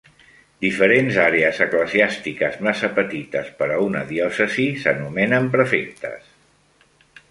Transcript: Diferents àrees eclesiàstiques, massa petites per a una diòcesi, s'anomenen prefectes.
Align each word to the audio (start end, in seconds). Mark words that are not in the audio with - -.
Diferents 0.65 1.19
àrees 1.25 1.59
eclesiàstiques, 1.65 2.57
massa 2.69 2.91
petites 2.97 3.53
per 3.63 3.71
a 3.77 3.79
una 3.91 4.05
diòcesi, 4.15 4.69
s'anomenen 4.87 5.55
prefectes. 5.59 6.39